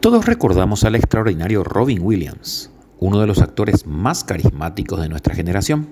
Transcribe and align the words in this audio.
Todos 0.00 0.26
recordamos 0.26 0.84
al 0.84 0.94
extraordinario 0.94 1.64
Robin 1.64 1.98
Williams, 2.00 2.70
uno 3.00 3.18
de 3.20 3.26
los 3.26 3.42
actores 3.42 3.84
más 3.84 4.22
carismáticos 4.22 5.00
de 5.00 5.08
nuestra 5.08 5.34
generación. 5.34 5.88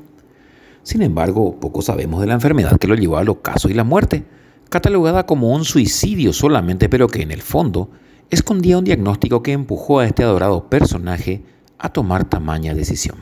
Sin 0.84 1.02
embargo, 1.02 1.58
poco 1.58 1.82
sabemos 1.82 2.20
de 2.20 2.28
la 2.28 2.34
enfermedad 2.34 2.78
que 2.78 2.86
lo 2.86 2.94
llevó 2.94 3.16
al 3.16 3.28
ocaso 3.28 3.68
y 3.68 3.74
la 3.74 3.82
muerte, 3.82 4.24
catalogada 4.70 5.26
como 5.26 5.52
un 5.52 5.64
suicidio 5.64 6.32
solamente, 6.32 6.88
pero 6.88 7.08
que 7.08 7.22
en 7.22 7.32
el 7.32 7.42
fondo 7.42 7.90
escondía 8.30 8.78
un 8.78 8.84
diagnóstico 8.84 9.42
que 9.42 9.50
empujó 9.50 9.98
a 9.98 10.06
este 10.06 10.22
adorado 10.22 10.70
personaje 10.70 11.42
a 11.76 11.88
tomar 11.88 12.28
tamaña 12.28 12.74
decisión. 12.74 13.16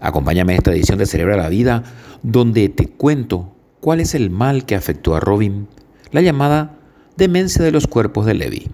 Acompáñame 0.00 0.54
a 0.54 0.56
esta 0.56 0.72
edición 0.72 0.98
de 0.98 1.06
Cerebra 1.06 1.36
la 1.36 1.48
Vida, 1.48 1.84
donde 2.24 2.68
te 2.70 2.88
cuento 2.88 3.54
cuál 3.78 4.00
es 4.00 4.16
el 4.16 4.30
mal 4.30 4.66
que 4.66 4.74
afectó 4.74 5.14
a 5.14 5.20
Robin, 5.20 5.68
la 6.10 6.22
llamada 6.22 6.76
demencia 7.16 7.64
de 7.64 7.70
los 7.70 7.86
cuerpos 7.86 8.26
de 8.26 8.34
Levi. 8.34 8.68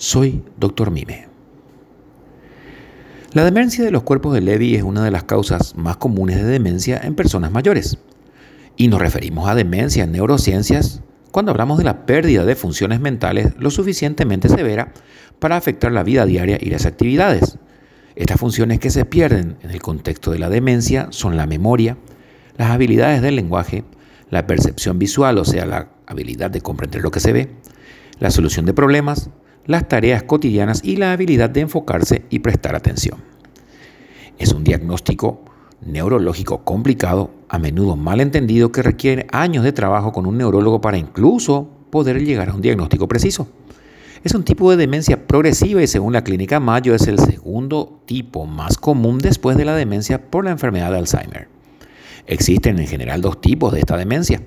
Soy 0.00 0.44
Dr. 0.56 0.92
Mime. 0.92 1.26
La 3.32 3.44
demencia 3.44 3.84
de 3.84 3.90
los 3.90 4.04
cuerpos 4.04 4.32
de 4.32 4.40
Levi 4.40 4.76
es 4.76 4.84
una 4.84 5.02
de 5.02 5.10
las 5.10 5.24
causas 5.24 5.74
más 5.74 5.96
comunes 5.96 6.36
de 6.36 6.44
demencia 6.44 7.00
en 7.02 7.16
personas 7.16 7.50
mayores. 7.50 7.98
Y 8.76 8.86
nos 8.86 9.00
referimos 9.00 9.48
a 9.48 9.56
demencia 9.56 10.04
en 10.04 10.12
neurociencias 10.12 11.02
cuando 11.32 11.50
hablamos 11.50 11.78
de 11.78 11.84
la 11.84 12.06
pérdida 12.06 12.44
de 12.44 12.54
funciones 12.54 13.00
mentales 13.00 13.54
lo 13.58 13.72
suficientemente 13.72 14.48
severa 14.48 14.92
para 15.40 15.56
afectar 15.56 15.90
la 15.90 16.04
vida 16.04 16.26
diaria 16.26 16.58
y 16.60 16.70
las 16.70 16.86
actividades. 16.86 17.58
Estas 18.14 18.38
funciones 18.38 18.78
que 18.78 18.90
se 18.90 19.04
pierden 19.04 19.56
en 19.62 19.72
el 19.72 19.82
contexto 19.82 20.30
de 20.30 20.38
la 20.38 20.48
demencia 20.48 21.08
son 21.10 21.36
la 21.36 21.48
memoria, 21.48 21.98
las 22.56 22.70
habilidades 22.70 23.20
del 23.20 23.34
lenguaje, 23.34 23.82
la 24.30 24.46
percepción 24.46 25.00
visual, 25.00 25.38
o 25.38 25.44
sea, 25.44 25.66
la 25.66 25.90
habilidad 26.06 26.52
de 26.52 26.60
comprender 26.60 27.02
lo 27.02 27.10
que 27.10 27.18
se 27.18 27.32
ve, 27.32 27.50
la 28.20 28.30
solución 28.30 28.64
de 28.64 28.74
problemas, 28.74 29.30
las 29.68 29.86
tareas 29.86 30.22
cotidianas 30.22 30.80
y 30.82 30.96
la 30.96 31.12
habilidad 31.12 31.50
de 31.50 31.60
enfocarse 31.60 32.22
y 32.30 32.38
prestar 32.38 32.74
atención. 32.74 33.18
Es 34.38 34.54
un 34.54 34.64
diagnóstico 34.64 35.44
neurológico 35.84 36.64
complicado, 36.64 37.30
a 37.50 37.58
menudo 37.58 37.94
mal 37.94 38.20
entendido, 38.20 38.72
que 38.72 38.82
requiere 38.82 39.26
años 39.30 39.64
de 39.64 39.72
trabajo 39.72 40.10
con 40.10 40.24
un 40.24 40.38
neurólogo 40.38 40.80
para 40.80 40.96
incluso 40.96 41.68
poder 41.90 42.24
llegar 42.24 42.48
a 42.48 42.54
un 42.54 42.62
diagnóstico 42.62 43.08
preciso. 43.08 43.46
Es 44.24 44.34
un 44.34 44.42
tipo 44.42 44.70
de 44.70 44.78
demencia 44.78 45.26
progresiva 45.26 45.82
y 45.82 45.86
según 45.86 46.14
la 46.14 46.24
clínica 46.24 46.60
Mayo 46.60 46.94
es 46.94 47.06
el 47.06 47.18
segundo 47.18 48.00
tipo 48.06 48.46
más 48.46 48.78
común 48.78 49.18
después 49.18 49.58
de 49.58 49.66
la 49.66 49.76
demencia 49.76 50.30
por 50.30 50.46
la 50.46 50.50
enfermedad 50.50 50.90
de 50.90 50.98
Alzheimer. 50.98 51.48
Existen 52.26 52.78
en 52.78 52.86
general 52.86 53.20
dos 53.20 53.38
tipos 53.42 53.74
de 53.74 53.80
esta 53.80 53.98
demencia, 53.98 54.40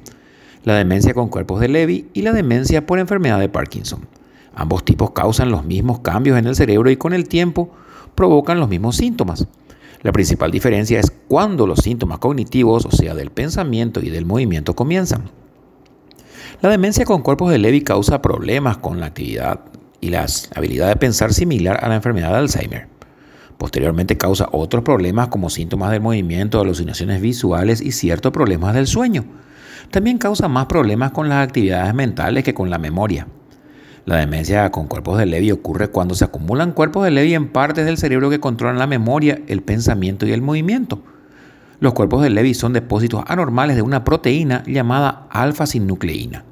la 0.63 0.75
demencia 0.75 1.13
con 1.13 1.29
cuerpos 1.29 1.59
de 1.59 1.67
Levy 1.67 2.07
y 2.13 2.23
la 2.23 2.33
demencia 2.33 2.87
por 2.87 2.97
enfermedad 2.97 3.39
de 3.39 3.49
Parkinson. 3.49 4.07
Ambos 4.53 4.83
tipos 4.83 5.11
causan 5.11 5.51
los 5.51 5.63
mismos 5.63 5.99
cambios 5.99 6.37
en 6.37 6.45
el 6.45 6.55
cerebro 6.55 6.89
y 6.89 6.97
con 6.97 7.13
el 7.13 7.27
tiempo 7.27 7.71
provocan 8.15 8.59
los 8.59 8.69
mismos 8.69 8.97
síntomas. 8.97 9.47
La 10.01 10.11
principal 10.11 10.51
diferencia 10.51 10.99
es 10.99 11.11
cuando 11.27 11.67
los 11.67 11.79
síntomas 11.79 12.19
cognitivos, 12.19 12.85
o 12.85 12.91
sea, 12.91 13.13
del 13.13 13.29
pensamiento 13.29 14.01
y 14.01 14.09
del 14.09 14.25
movimiento, 14.25 14.75
comienzan. 14.75 15.29
La 16.61 16.69
demencia 16.69 17.05
con 17.05 17.21
cuerpos 17.21 17.51
de 17.51 17.59
Levy 17.59 17.81
causa 17.81 18.21
problemas 18.21 18.77
con 18.77 18.99
la 18.99 19.07
actividad 19.07 19.61
y 19.99 20.09
la 20.09 20.25
habilidad 20.55 20.89
de 20.89 20.95
pensar 20.95 21.33
similar 21.33 21.83
a 21.83 21.89
la 21.89 21.95
enfermedad 21.95 22.31
de 22.31 22.37
Alzheimer. 22.37 22.87
Posteriormente 23.57 24.17
causa 24.17 24.49
otros 24.51 24.83
problemas 24.83 25.27
como 25.27 25.51
síntomas 25.51 25.91
del 25.91 26.01
movimiento, 26.01 26.59
alucinaciones 26.59 27.21
visuales 27.21 27.79
y 27.79 27.91
ciertos 27.91 28.31
problemas 28.31 28.73
del 28.73 28.87
sueño. 28.87 29.23
También 29.91 30.17
causa 30.17 30.47
más 30.47 30.65
problemas 30.65 31.11
con 31.11 31.29
las 31.29 31.47
actividades 31.47 31.93
mentales 31.93 32.43
que 32.43 32.55
con 32.55 32.71
la 32.71 32.79
memoria. 32.79 33.27
La 34.05 34.17
demencia 34.17 34.71
con 34.71 34.87
cuerpos 34.87 35.19
de 35.19 35.27
Levy 35.27 35.51
ocurre 35.51 35.89
cuando 35.89 36.15
se 36.15 36.25
acumulan 36.25 36.71
cuerpos 36.71 37.03
de 37.03 37.11
Levy 37.11 37.35
en 37.35 37.49
partes 37.49 37.85
del 37.85 37.99
cerebro 37.99 38.31
que 38.31 38.39
controlan 38.39 38.79
la 38.79 38.87
memoria, 38.87 39.39
el 39.47 39.61
pensamiento 39.61 40.25
y 40.25 40.31
el 40.31 40.41
movimiento. 40.41 41.03
Los 41.79 41.93
cuerpos 41.93 42.23
de 42.23 42.31
Levy 42.31 42.55
son 42.55 42.73
depósitos 42.73 43.23
anormales 43.27 43.75
de 43.75 43.83
una 43.83 44.03
proteína 44.03 44.63
llamada 44.65 45.27
alfa-sinucleína. 45.29 46.45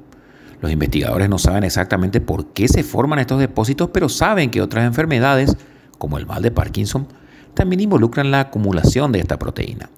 Los 0.60 0.70
investigadores 0.70 1.28
no 1.28 1.38
saben 1.38 1.64
exactamente 1.64 2.20
por 2.20 2.52
qué 2.52 2.68
se 2.68 2.84
forman 2.84 3.18
estos 3.18 3.40
depósitos, 3.40 3.90
pero 3.92 4.08
saben 4.08 4.50
que 4.50 4.62
otras 4.62 4.84
enfermedades, 4.84 5.56
como 5.98 6.18
el 6.18 6.26
mal 6.26 6.42
de 6.42 6.52
Parkinson, 6.52 7.08
también 7.54 7.80
involucran 7.80 8.30
la 8.30 8.40
acumulación 8.40 9.10
de 9.10 9.20
esta 9.20 9.38
proteína. 9.38 9.90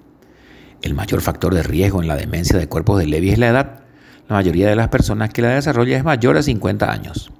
El 0.81 0.95
mayor 0.95 1.21
factor 1.21 1.53
de 1.53 1.61
riesgo 1.61 2.01
en 2.01 2.07
la 2.07 2.15
demencia 2.15 2.57
de 2.57 2.67
cuerpos 2.67 2.97
de 2.99 3.05
Levy 3.05 3.29
es 3.29 3.37
la 3.37 3.49
edad. 3.49 3.79
La 4.27 4.37
mayoría 4.37 4.69
de 4.69 4.75
las 4.75 4.87
personas 4.87 5.29
que 5.29 5.41
la 5.41 5.49
desarrollan 5.49 5.99
es 5.99 6.03
mayor 6.03 6.37
a 6.37 6.43
50 6.43 6.91
años. 6.91 7.31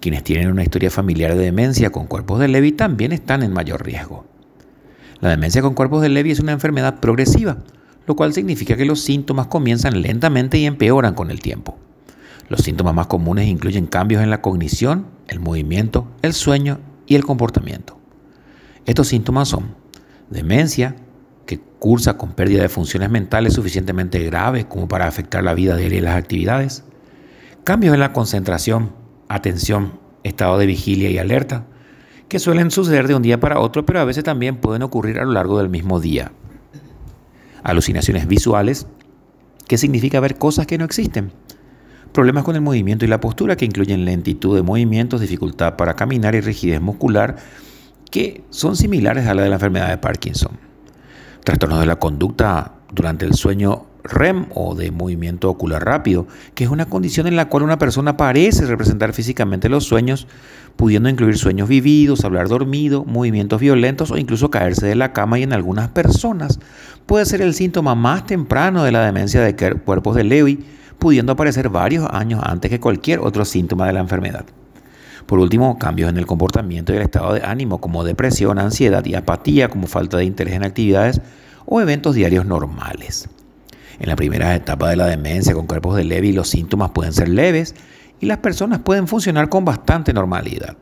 Quienes 0.00 0.24
tienen 0.24 0.50
una 0.50 0.62
historia 0.62 0.90
familiar 0.90 1.34
de 1.34 1.44
demencia 1.44 1.90
con 1.90 2.06
cuerpos 2.06 2.40
de 2.40 2.48
Levy 2.48 2.72
también 2.72 3.12
están 3.12 3.42
en 3.42 3.52
mayor 3.52 3.84
riesgo. 3.84 4.24
La 5.20 5.28
demencia 5.28 5.60
con 5.60 5.74
cuerpos 5.74 6.00
de 6.00 6.08
Levy 6.08 6.30
es 6.30 6.40
una 6.40 6.52
enfermedad 6.52 7.00
progresiva, 7.00 7.58
lo 8.06 8.16
cual 8.16 8.32
significa 8.32 8.76
que 8.76 8.86
los 8.86 9.02
síntomas 9.02 9.48
comienzan 9.48 10.00
lentamente 10.00 10.56
y 10.56 10.64
empeoran 10.64 11.14
con 11.14 11.30
el 11.30 11.40
tiempo. 11.40 11.78
Los 12.48 12.62
síntomas 12.62 12.94
más 12.94 13.08
comunes 13.08 13.46
incluyen 13.46 13.86
cambios 13.86 14.22
en 14.22 14.30
la 14.30 14.40
cognición, 14.40 15.06
el 15.28 15.38
movimiento, 15.38 16.08
el 16.22 16.32
sueño 16.32 16.80
y 17.06 17.14
el 17.14 17.24
comportamiento. 17.24 17.98
Estos 18.86 19.08
síntomas 19.08 19.48
son 19.48 19.74
demencia, 20.30 20.96
que 21.44 21.60
cursa 21.78 22.16
con 22.16 22.32
pérdida 22.32 22.62
de 22.62 22.68
funciones 22.68 23.10
mentales 23.10 23.52
suficientemente 23.52 24.18
graves 24.20 24.64
como 24.64 24.88
para 24.88 25.06
afectar 25.06 25.44
la 25.44 25.52
vida 25.52 25.76
diaria 25.76 25.98
y 25.98 26.00
las 26.00 26.16
actividades, 26.16 26.84
cambios 27.64 27.92
en 27.92 28.00
la 28.00 28.12
concentración, 28.12 28.99
atención, 29.30 29.92
estado 30.24 30.58
de 30.58 30.66
vigilia 30.66 31.08
y 31.08 31.16
alerta, 31.16 31.64
que 32.28 32.40
suelen 32.40 32.70
suceder 32.72 33.06
de 33.06 33.14
un 33.14 33.22
día 33.22 33.38
para 33.38 33.60
otro, 33.60 33.86
pero 33.86 34.00
a 34.00 34.04
veces 34.04 34.24
también 34.24 34.56
pueden 34.56 34.82
ocurrir 34.82 35.20
a 35.20 35.24
lo 35.24 35.32
largo 35.32 35.58
del 35.58 35.68
mismo 35.68 36.00
día. 36.00 36.32
Alucinaciones 37.62 38.26
visuales, 38.26 38.88
que 39.68 39.78
significa 39.78 40.18
ver 40.18 40.36
cosas 40.36 40.66
que 40.66 40.78
no 40.78 40.84
existen. 40.84 41.32
Problemas 42.12 42.42
con 42.42 42.56
el 42.56 42.60
movimiento 42.60 43.04
y 43.04 43.08
la 43.08 43.20
postura, 43.20 43.56
que 43.56 43.64
incluyen 43.64 44.04
lentitud 44.04 44.56
de 44.56 44.62
movimientos, 44.62 45.20
dificultad 45.20 45.76
para 45.76 45.94
caminar 45.94 46.34
y 46.34 46.40
rigidez 46.40 46.80
muscular, 46.80 47.36
que 48.10 48.42
son 48.50 48.74
similares 48.74 49.28
a 49.28 49.34
la 49.34 49.42
de 49.42 49.48
la 49.48 49.56
enfermedad 49.56 49.90
de 49.90 49.98
Parkinson. 49.98 50.58
Trastornos 51.44 51.78
de 51.78 51.86
la 51.86 52.00
conducta 52.00 52.74
durante 52.92 53.26
el 53.26 53.34
sueño 53.34 53.86
REM 54.04 54.46
o 54.54 54.74
de 54.74 54.90
movimiento 54.90 55.50
ocular 55.50 55.84
rápido, 55.84 56.26
que 56.54 56.64
es 56.64 56.70
una 56.70 56.86
condición 56.86 57.26
en 57.26 57.36
la 57.36 57.48
cual 57.48 57.62
una 57.62 57.78
persona 57.78 58.16
parece 58.16 58.66
representar 58.66 59.12
físicamente 59.12 59.68
los 59.68 59.84
sueños, 59.84 60.26
pudiendo 60.76 61.08
incluir 61.08 61.36
sueños 61.36 61.68
vividos, 61.68 62.24
hablar 62.24 62.48
dormido, 62.48 63.04
movimientos 63.04 63.60
violentos 63.60 64.10
o 64.10 64.16
incluso 64.16 64.50
caerse 64.50 64.86
de 64.86 64.94
la 64.94 65.12
cama 65.12 65.38
y 65.38 65.42
en 65.42 65.52
algunas 65.52 65.88
personas 65.88 66.58
puede 67.06 67.26
ser 67.26 67.42
el 67.42 67.54
síntoma 67.54 67.94
más 67.94 68.26
temprano 68.26 68.84
de 68.84 68.92
la 68.92 69.04
demencia 69.04 69.42
de 69.42 69.56
cuerpos 69.56 70.14
de 70.14 70.24
Lewy, 70.24 70.64
pudiendo 70.98 71.32
aparecer 71.32 71.68
varios 71.68 72.08
años 72.10 72.40
antes 72.44 72.70
que 72.70 72.80
cualquier 72.80 73.20
otro 73.20 73.44
síntoma 73.44 73.86
de 73.86 73.94
la 73.94 74.00
enfermedad. 74.00 74.44
Por 75.26 75.38
último, 75.38 75.78
cambios 75.78 76.10
en 76.10 76.16
el 76.16 76.26
comportamiento 76.26 76.92
y 76.92 76.96
el 76.96 77.02
estado 77.02 77.34
de 77.34 77.42
ánimo 77.42 77.80
como 77.80 78.04
depresión, 78.04 78.58
ansiedad 78.58 79.04
y 79.04 79.14
apatía 79.14 79.68
como 79.68 79.86
falta 79.86 80.16
de 80.16 80.24
interés 80.24 80.54
en 80.54 80.64
actividades 80.64 81.20
o 81.66 81.80
eventos 81.80 82.14
diarios 82.14 82.46
normales. 82.46 83.28
En 84.00 84.08
la 84.08 84.16
primera 84.16 84.54
etapa 84.54 84.88
de 84.88 84.96
la 84.96 85.06
demencia 85.06 85.52
con 85.52 85.66
cuerpos 85.66 85.94
de 85.94 86.04
Levy 86.04 86.32
los 86.32 86.48
síntomas 86.48 86.90
pueden 86.90 87.12
ser 87.12 87.28
leves 87.28 87.74
y 88.18 88.26
las 88.26 88.38
personas 88.38 88.80
pueden 88.80 89.06
funcionar 89.06 89.50
con 89.50 89.66
bastante 89.66 90.14
normalidad. 90.14 90.78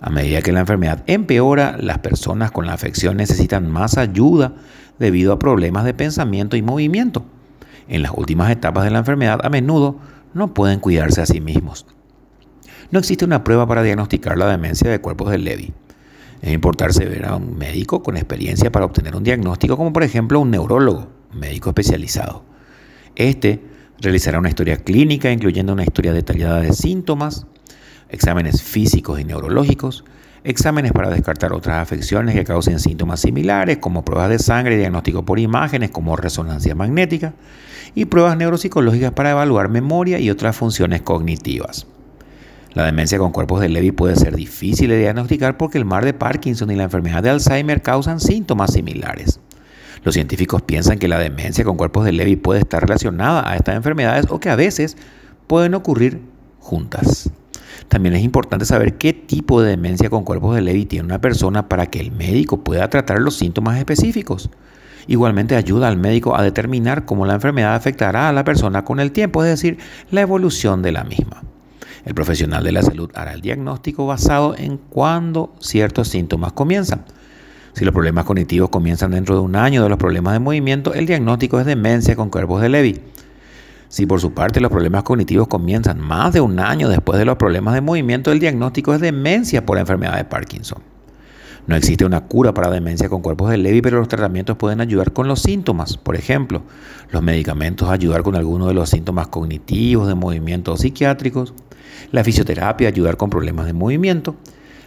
A 0.00 0.08
medida 0.10 0.40
que 0.40 0.52
la 0.52 0.60
enfermedad 0.60 1.02
empeora, 1.08 1.76
las 1.80 1.98
personas 1.98 2.52
con 2.52 2.66
la 2.66 2.74
afección 2.74 3.16
necesitan 3.16 3.68
más 3.68 3.98
ayuda 3.98 4.52
debido 5.00 5.32
a 5.32 5.38
problemas 5.40 5.84
de 5.84 5.94
pensamiento 5.94 6.56
y 6.56 6.62
movimiento. 6.62 7.24
En 7.88 8.02
las 8.02 8.12
últimas 8.14 8.50
etapas 8.52 8.84
de 8.84 8.90
la 8.90 8.98
enfermedad 8.98 9.40
a 9.42 9.50
menudo 9.50 9.98
no 10.32 10.54
pueden 10.54 10.78
cuidarse 10.78 11.22
a 11.22 11.26
sí 11.26 11.40
mismos. 11.40 11.86
No 12.92 13.00
existe 13.00 13.24
una 13.24 13.42
prueba 13.42 13.66
para 13.66 13.82
diagnosticar 13.82 14.38
la 14.38 14.46
demencia 14.46 14.88
de 14.88 15.00
cuerpos 15.00 15.30
de 15.32 15.38
Levy. 15.38 15.72
Es 16.40 16.52
importante 16.52 17.04
ver 17.06 17.26
a 17.26 17.34
un 17.34 17.58
médico 17.58 18.02
con 18.02 18.16
experiencia 18.16 18.70
para 18.70 18.84
obtener 18.84 19.16
un 19.16 19.24
diagnóstico, 19.24 19.76
como 19.76 19.92
por 19.92 20.04
ejemplo 20.04 20.38
un 20.38 20.52
neurólogo 20.52 21.08
médico 21.32 21.70
especializado. 21.70 22.53
Este 23.16 23.60
realizará 24.00 24.38
una 24.38 24.48
historia 24.48 24.76
clínica 24.76 25.30
incluyendo 25.30 25.72
una 25.72 25.84
historia 25.84 26.12
detallada 26.12 26.60
de 26.60 26.72
síntomas, 26.72 27.46
exámenes 28.08 28.62
físicos 28.62 29.20
y 29.20 29.24
neurológicos, 29.24 30.04
exámenes 30.44 30.92
para 30.92 31.10
descartar 31.10 31.52
otras 31.52 31.80
afecciones 31.80 32.34
que 32.34 32.44
causen 32.44 32.78
síntomas 32.78 33.20
similares, 33.20 33.78
como 33.78 34.04
pruebas 34.04 34.28
de 34.30 34.38
sangre 34.38 34.76
diagnóstico 34.76 35.24
por 35.24 35.38
imágenes, 35.38 35.90
como 35.90 36.16
resonancia 36.16 36.74
magnética, 36.74 37.34
y 37.94 38.04
pruebas 38.04 38.36
neuropsicológicas 38.36 39.12
para 39.12 39.30
evaluar 39.30 39.68
memoria 39.68 40.18
y 40.18 40.30
otras 40.30 40.56
funciones 40.56 41.02
cognitivas. 41.02 41.86
La 42.74 42.84
demencia 42.84 43.18
con 43.18 43.30
cuerpos 43.30 43.60
de 43.60 43.68
Levy 43.68 43.92
puede 43.92 44.16
ser 44.16 44.34
difícil 44.34 44.90
de 44.90 44.98
diagnosticar 44.98 45.56
porque 45.56 45.78
el 45.78 45.84
mar 45.84 46.04
de 46.04 46.12
Parkinson 46.12 46.72
y 46.72 46.74
la 46.74 46.84
enfermedad 46.84 47.22
de 47.22 47.30
Alzheimer 47.30 47.82
causan 47.82 48.18
síntomas 48.18 48.72
similares. 48.72 49.38
Los 50.04 50.14
científicos 50.14 50.60
piensan 50.62 50.98
que 50.98 51.08
la 51.08 51.18
demencia 51.18 51.64
con 51.64 51.76
cuerpos 51.76 52.04
de 52.04 52.12
Levy 52.12 52.36
puede 52.36 52.60
estar 52.60 52.82
relacionada 52.82 53.48
a 53.48 53.56
estas 53.56 53.74
enfermedades 53.74 54.26
o 54.28 54.38
que 54.38 54.50
a 54.50 54.56
veces 54.56 54.98
pueden 55.46 55.74
ocurrir 55.74 56.20
juntas. 56.60 57.30
También 57.88 58.14
es 58.14 58.22
importante 58.22 58.66
saber 58.66 58.98
qué 58.98 59.14
tipo 59.14 59.62
de 59.62 59.70
demencia 59.70 60.10
con 60.10 60.24
cuerpos 60.24 60.54
de 60.54 60.62
Levy 60.62 60.84
tiene 60.84 61.06
una 61.06 61.20
persona 61.20 61.68
para 61.68 61.86
que 61.86 62.00
el 62.00 62.12
médico 62.12 62.62
pueda 62.62 62.88
tratar 62.90 63.20
los 63.20 63.36
síntomas 63.36 63.78
específicos. 63.78 64.50
Igualmente 65.06 65.56
ayuda 65.56 65.88
al 65.88 65.96
médico 65.96 66.36
a 66.36 66.42
determinar 66.42 67.06
cómo 67.06 67.24
la 67.24 67.34
enfermedad 67.34 67.74
afectará 67.74 68.28
a 68.28 68.32
la 68.32 68.44
persona 68.44 68.84
con 68.84 69.00
el 69.00 69.10
tiempo, 69.10 69.42
es 69.42 69.50
decir, 69.50 69.78
la 70.10 70.20
evolución 70.20 70.82
de 70.82 70.92
la 70.92 71.04
misma. 71.04 71.42
El 72.04 72.14
profesional 72.14 72.62
de 72.62 72.72
la 72.72 72.82
salud 72.82 73.10
hará 73.14 73.32
el 73.32 73.40
diagnóstico 73.40 74.06
basado 74.06 74.54
en 74.56 74.76
cuándo 74.76 75.54
ciertos 75.60 76.08
síntomas 76.08 76.52
comienzan. 76.52 77.04
Si 77.74 77.84
los 77.84 77.92
problemas 77.92 78.24
cognitivos 78.24 78.70
comienzan 78.70 79.10
dentro 79.10 79.34
de 79.34 79.40
un 79.40 79.56
año 79.56 79.82
de 79.82 79.88
los 79.88 79.98
problemas 79.98 80.32
de 80.32 80.38
movimiento, 80.38 80.94
el 80.94 81.06
diagnóstico 81.06 81.58
es 81.58 81.66
demencia 81.66 82.14
con 82.14 82.30
cuerpos 82.30 82.62
de 82.62 82.68
Levy. 82.68 83.00
Si 83.88 84.06
por 84.06 84.20
su 84.20 84.32
parte 84.32 84.60
los 84.60 84.70
problemas 84.70 85.02
cognitivos 85.02 85.48
comienzan 85.48 86.00
más 86.00 86.32
de 86.32 86.40
un 86.40 86.60
año 86.60 86.88
después 86.88 87.18
de 87.18 87.24
los 87.24 87.36
problemas 87.36 87.74
de 87.74 87.80
movimiento, 87.80 88.30
el 88.30 88.38
diagnóstico 88.38 88.94
es 88.94 89.00
demencia 89.00 89.66
por 89.66 89.78
enfermedad 89.78 90.16
de 90.16 90.24
Parkinson. 90.24 90.82
No 91.66 91.74
existe 91.74 92.04
una 92.04 92.20
cura 92.26 92.54
para 92.54 92.70
demencia 92.70 93.08
con 93.08 93.22
cuerpos 93.22 93.50
de 93.50 93.56
Levy, 93.56 93.82
pero 93.82 93.98
los 93.98 94.08
tratamientos 94.08 94.56
pueden 94.56 94.80
ayudar 94.80 95.12
con 95.12 95.26
los 95.26 95.40
síntomas. 95.40 95.96
Por 95.96 96.14
ejemplo, 96.14 96.62
los 97.10 97.22
medicamentos 97.22 97.88
ayudar 97.88 98.22
con 98.22 98.36
algunos 98.36 98.68
de 98.68 98.74
los 98.74 98.90
síntomas 98.90 99.28
cognitivos, 99.28 100.06
de 100.06 100.14
movimiento 100.14 100.76
psiquiátricos. 100.76 101.54
La 102.12 102.22
fisioterapia 102.22 102.88
ayudar 102.88 103.16
con 103.16 103.30
problemas 103.30 103.66
de 103.66 103.72
movimiento. 103.72 104.36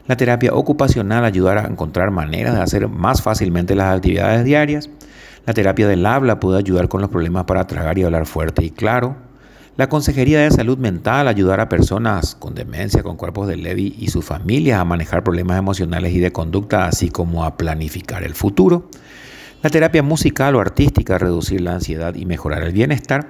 La 0.07 0.15
terapia 0.15 0.53
ocupacional 0.53 1.25
ayudar 1.25 1.57
a 1.57 1.67
encontrar 1.67 2.11
maneras 2.11 2.55
de 2.55 2.61
hacer 2.61 2.87
más 2.87 3.21
fácilmente 3.21 3.75
las 3.75 3.95
actividades 3.95 4.45
diarias. 4.45 4.89
La 5.45 5.53
terapia 5.53 5.87
del 5.87 6.05
habla 6.05 6.39
puede 6.39 6.59
ayudar 6.59 6.87
con 6.87 7.01
los 7.01 7.09
problemas 7.09 7.43
para 7.43 7.67
tragar 7.67 7.97
y 7.97 8.03
hablar 8.03 8.25
fuerte 8.25 8.63
y 8.63 8.69
claro. 8.69 9.17
La 9.75 9.89
Consejería 9.89 10.39
de 10.39 10.49
Salud 10.49 10.77
Mental 10.77 11.27
ayudar 11.27 11.59
a 11.59 11.69
personas 11.69 12.35
con 12.35 12.55
demencia, 12.55 13.03
con 13.03 13.15
cuerpos 13.15 13.47
de 13.47 13.57
Levy 13.57 13.95
y 13.99 14.07
sus 14.07 14.25
familias 14.25 14.79
a 14.79 14.85
manejar 14.85 15.23
problemas 15.23 15.59
emocionales 15.59 16.13
y 16.13 16.19
de 16.19 16.31
conducta, 16.31 16.87
así 16.87 17.09
como 17.09 17.43
a 17.43 17.57
planificar 17.57 18.23
el 18.23 18.33
futuro. 18.33 18.89
La 19.61 19.69
terapia 19.69 20.03
musical 20.03 20.55
o 20.55 20.61
artística 20.61 21.17
reducir 21.17 21.61
la 21.61 21.75
ansiedad 21.75 22.15
y 22.15 22.25
mejorar 22.25 22.63
el 22.63 22.71
bienestar. 22.71 23.27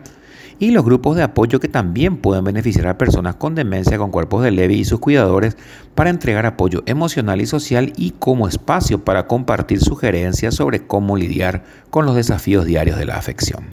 Y 0.60 0.72
los 0.72 0.84
grupos 0.84 1.16
de 1.16 1.22
apoyo 1.22 1.60
que 1.60 1.68
también 1.68 2.18
pueden 2.18 2.44
beneficiar 2.44 2.88
a 2.88 2.98
personas 2.98 3.36
con 3.36 3.54
demencia, 3.54 4.00
con 4.00 4.10
cuerpos 4.10 4.44
de 4.44 4.50
Levy 4.50 4.80
y 4.80 4.86
sus 4.86 5.00
cuidadores 5.00 5.56
para 5.94 6.10
entregar 6.10 6.48
apoyo 6.48 6.82
emocional 6.88 7.42
y 7.42 7.46
social 7.46 7.94
y 7.96 8.12
como 8.12 8.48
espacio 8.48 9.06
para 9.06 9.28
compartir 9.28 9.82
sugerencias 9.82 10.56
sobre 10.56 10.88
cómo 10.88 11.16
lidiar 11.16 11.64
con 11.92 12.08
los 12.08 12.16
desafíos 12.16 12.66
diarios 12.66 12.98
de 12.98 13.06
la 13.06 13.18
afección. 13.18 13.66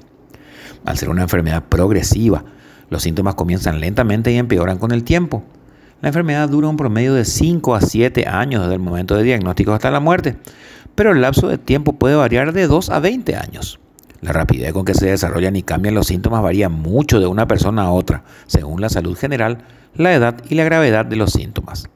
Al 0.84 0.98
ser 0.98 1.08
una 1.08 1.22
enfermedad 1.22 1.64
progresiva, 1.70 2.44
los 2.90 3.02
síntomas 3.02 3.34
comienzan 3.34 3.80
lentamente 3.80 4.30
y 4.30 4.36
empeoran 4.36 4.76
con 4.76 4.92
el 4.92 5.04
tiempo. 5.04 5.42
La 6.02 6.08
enfermedad 6.08 6.50
dura 6.50 6.68
un 6.68 6.76
promedio 6.76 7.14
de 7.14 7.24
5 7.24 7.74
a 7.74 7.80
7 7.80 8.26
años 8.28 8.60
desde 8.60 8.74
el 8.74 8.80
momento 8.80 9.16
de 9.16 9.22
diagnóstico 9.22 9.72
hasta 9.72 9.90
la 9.90 10.00
muerte, 10.00 10.36
pero 10.94 11.12
el 11.12 11.22
lapso 11.22 11.48
de 11.48 11.56
tiempo 11.56 11.94
puede 11.94 12.14
variar 12.14 12.52
de 12.52 12.66
2 12.66 12.90
a 12.90 13.00
20 13.00 13.36
años. 13.36 13.80
La 14.24 14.32
rapidez 14.32 14.72
con 14.72 14.86
que 14.86 14.94
se 14.94 15.10
desarrollan 15.10 15.54
y 15.54 15.62
cambian 15.62 15.94
los 15.94 16.06
síntomas 16.06 16.42
varía 16.42 16.70
mucho 16.70 17.20
de 17.20 17.26
una 17.26 17.46
persona 17.46 17.82
a 17.82 17.90
otra, 17.90 18.24
según 18.46 18.80
la 18.80 18.88
salud 18.88 19.14
general, 19.18 19.58
la 19.96 20.14
edad 20.14 20.36
y 20.48 20.54
la 20.54 20.64
gravedad 20.64 21.04
de 21.04 21.16
los 21.16 21.32
síntomas. 21.32 21.90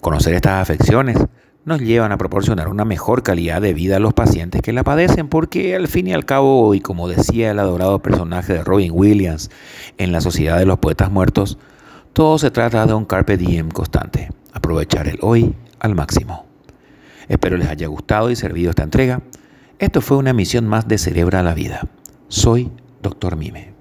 Conocer 0.00 0.32
estas 0.32 0.62
afecciones 0.62 1.18
nos 1.66 1.82
llevan 1.82 2.10
a 2.10 2.16
proporcionar 2.16 2.68
una 2.68 2.86
mejor 2.86 3.22
calidad 3.22 3.60
de 3.60 3.74
vida 3.74 3.96
a 3.96 4.00
los 4.00 4.14
pacientes 4.14 4.62
que 4.62 4.72
la 4.72 4.82
padecen, 4.82 5.28
porque 5.28 5.76
al 5.76 5.88
fin 5.88 6.06
y 6.06 6.14
al 6.14 6.24
cabo, 6.24 6.74
y 6.74 6.80
como 6.80 7.06
decía 7.06 7.50
el 7.50 7.58
adorado 7.58 8.00
personaje 8.00 8.54
de 8.54 8.64
Robin 8.64 8.92
Williams 8.94 9.50
en 9.98 10.10
La 10.10 10.22
Sociedad 10.22 10.58
de 10.58 10.64
los 10.64 10.78
Poetas 10.78 11.10
Muertos, 11.10 11.58
todo 12.14 12.38
se 12.38 12.50
trata 12.50 12.86
de 12.86 12.94
un 12.94 13.04
carpe 13.04 13.36
diem 13.36 13.68
constante, 13.68 14.30
aprovechar 14.54 15.06
el 15.06 15.18
hoy 15.20 15.54
al 15.80 15.94
máximo. 15.94 16.46
Espero 17.28 17.58
les 17.58 17.68
haya 17.68 17.88
gustado 17.88 18.30
y 18.30 18.36
servido 18.36 18.70
esta 18.70 18.84
entrega. 18.84 19.20
Esto 19.78 20.00
fue 20.00 20.16
una 20.16 20.30
emisión 20.30 20.66
más 20.66 20.88
de 20.88 20.98
Cerebra 20.98 21.38
a 21.38 21.42
la 21.44 21.54
Vida. 21.54 21.88
Soy 22.26 22.72
Dr. 23.00 23.36
Mime. 23.36 23.77